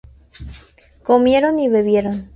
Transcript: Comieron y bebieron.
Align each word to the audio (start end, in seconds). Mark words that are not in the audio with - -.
Comieron 1.03 1.59
y 1.59 1.69
bebieron. 1.69 2.27